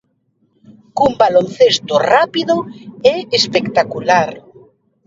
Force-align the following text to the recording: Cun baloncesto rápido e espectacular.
Cun 0.97 1.11
baloncesto 1.21 1.95
rápido 2.13 2.55
e 3.11 3.13
espectacular. 3.39 4.29